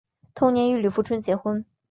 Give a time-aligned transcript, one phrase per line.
[0.33, 1.63] 同年与李富春结婚。